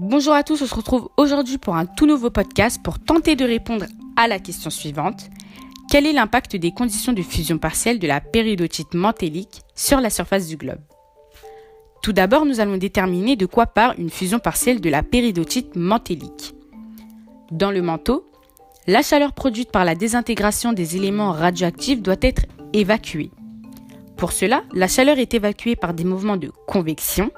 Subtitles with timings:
[0.00, 3.44] Bonjour à tous, on se retrouve aujourd'hui pour un tout nouveau podcast pour tenter de
[3.44, 5.28] répondre à la question suivante.
[5.90, 10.46] Quel est l'impact des conditions de fusion partielle de la péridotite mantélique sur la surface
[10.46, 10.78] du globe?
[12.00, 16.54] Tout d'abord, nous allons déterminer de quoi part une fusion partielle de la péridotite mantélique.
[17.50, 18.24] Dans le manteau,
[18.86, 22.42] la chaleur produite par la désintégration des éléments radioactifs doit être
[22.72, 23.32] évacuée.
[24.16, 27.32] Pour cela, la chaleur est évacuée par des mouvements de convection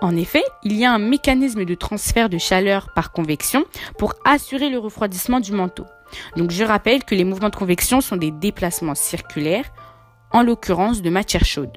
[0.00, 3.64] en effet, il y a un mécanisme de transfert de chaleur par convection
[3.98, 5.84] pour assurer le refroidissement du manteau.
[6.36, 9.70] Donc je rappelle que les mouvements de convection sont des déplacements circulaires,
[10.30, 11.76] en l'occurrence de matière chaude.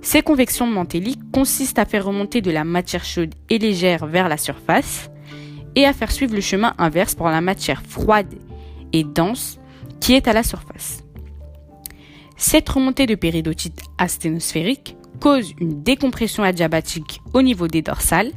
[0.00, 4.36] Ces convections mantéliques consistent à faire remonter de la matière chaude et légère vers la
[4.36, 5.10] surface
[5.74, 8.34] et à faire suivre le chemin inverse pour la matière froide
[8.92, 9.58] et dense
[10.00, 11.04] qui est à la surface.
[12.36, 18.32] Cette remontée de péridotite asténosphérique cause une décompression adiabatique au niveau des dorsales,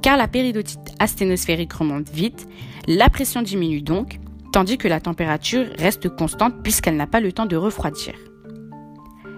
[0.00, 2.48] car la péridotite asténosphérique remonte vite,
[2.88, 4.18] la pression diminue donc,
[4.50, 8.14] tandis que la température reste constante puisqu'elle n'a pas le temps de refroidir.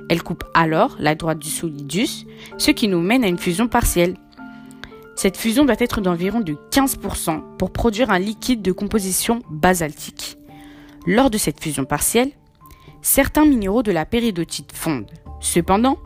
[0.09, 2.27] Elle coupe alors la droite du solidus,
[2.59, 4.15] ce qui nous mène à une fusion partielle.
[5.17, 10.39] Cette fusion doit être d'environ de 15% pour produire un liquide de composition basaltique.
[11.07, 12.31] Lors de cette fusion partielle,
[13.03, 15.11] certains minéraux de la péridotite fondent.
[15.41, 15.99] Cependant,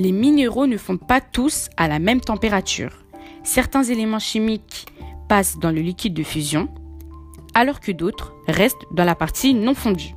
[0.00, 3.04] les minéraux ne fondent pas tous à la même température.
[3.42, 4.86] Certains éléments chimiques
[5.28, 6.68] passent dans le liquide de fusion,
[7.52, 10.14] alors que d'autres restent dans la partie non fondue.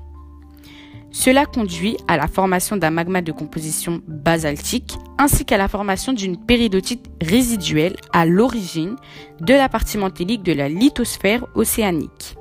[1.11, 6.37] Cela conduit à la formation d'un magma de composition basaltique ainsi qu'à la formation d'une
[6.37, 8.95] péridotite résiduelle à l'origine
[9.41, 12.37] de la partie mantélique de la lithosphère océanique.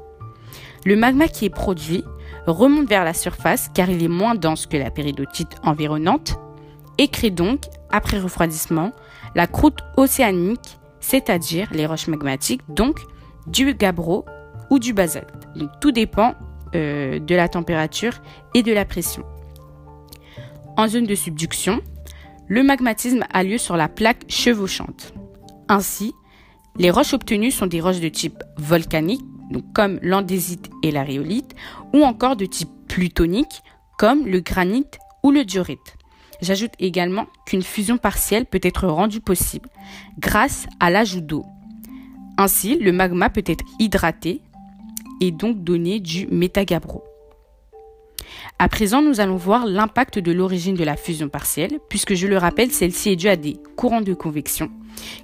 [0.86, 2.04] Le magma qui est produit
[2.46, 6.38] remonte vers la surface car il est moins dense que la péridotite environnante
[6.98, 8.92] et crée donc, après refroidissement,
[9.34, 13.00] la croûte océanique, c'est-à-dire les roches magmatiques, donc
[13.46, 14.24] du gabbro
[14.70, 15.48] ou du basalte.
[15.80, 16.34] Tout dépend
[16.74, 18.14] euh, de la température
[18.54, 19.24] et de la pression.
[20.76, 21.80] En zone de subduction,
[22.48, 25.12] le magmatisme a lieu sur la plaque chevauchante.
[25.68, 26.12] Ainsi,
[26.78, 29.22] les roches obtenues sont des roches de type volcanique,
[29.74, 31.54] comme l'andésite et la rhyolite,
[31.92, 33.62] ou encore de type plutonique,
[33.98, 34.86] comme le granit
[35.22, 35.96] ou le diorite.
[36.42, 39.68] J'ajoute également qu'une fusion partielle peut être rendue possible
[40.18, 41.46] grâce à l'ajout d'eau.
[42.36, 44.42] Ainsi, le magma peut être hydraté
[45.20, 47.04] et donc donner du métagabbro.
[48.58, 52.38] À présent, nous allons voir l'impact de l'origine de la fusion partielle, puisque je le
[52.38, 54.70] rappelle, celle-ci est due à des courants de convection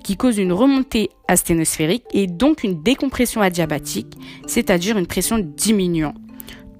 [0.04, 6.14] qui causent une remontée asténosphérique et donc une décompression adiabatique, c'est-à-dire une pression diminuant,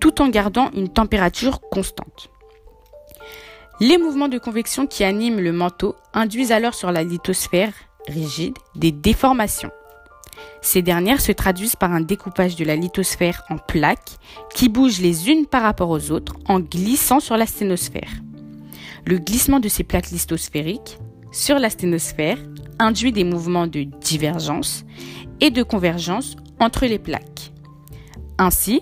[0.00, 2.30] tout en gardant une température constante.
[3.80, 7.72] Les mouvements de convection qui animent le manteau induisent alors sur la lithosphère
[8.08, 9.70] rigide des déformations.
[10.62, 14.18] Ces dernières se traduisent par un découpage de la lithosphère en plaques
[14.52, 18.10] qui bougent les unes par rapport aux autres en glissant sur la sténosphère.
[19.06, 20.98] Le glissement de ces plaques lithosphériques
[21.30, 22.38] sur la sténosphère
[22.80, 24.84] induit des mouvements de divergence
[25.40, 27.52] et de convergence entre les plaques.
[28.38, 28.80] Ainsi,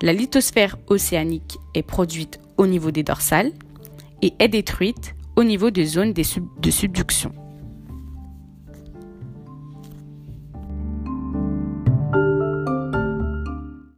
[0.00, 3.52] la lithosphère océanique est produite au niveau des dorsales
[4.22, 7.32] et est détruite au niveau des zones de subduction.